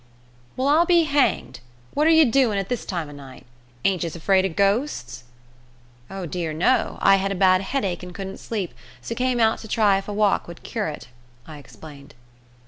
"Well, 0.57 0.67
I'll 0.67 0.87
be 0.87 1.03
hanged! 1.03 1.59
What 1.93 2.07
are 2.07 2.09
ye 2.09 2.25
doin' 2.25 2.57
at 2.57 2.69
this 2.69 2.85
time 2.87 3.07
ev 3.07 3.15
night. 3.15 3.45
Ain't 3.85 4.01
yuz 4.01 4.15
afraid 4.15 4.45
of 4.45 4.55
ghosts?" 4.55 5.25
"Oh 6.09 6.25
dear 6.25 6.53
no. 6.53 6.97
I 7.03 7.17
had 7.17 7.31
a 7.31 7.35
bad 7.35 7.61
headache 7.61 8.01
and 8.01 8.11
couldn't 8.15 8.37
sleep, 8.39 8.73
so 8.99 9.13
came 9.13 9.39
out 9.39 9.59
to 9.59 9.67
try 9.67 9.99
if 9.99 10.07
a 10.07 10.13
walk 10.13 10.47
would 10.47 10.63
cure 10.63 10.87
it," 10.87 11.07
I 11.45 11.59
explained. 11.59 12.15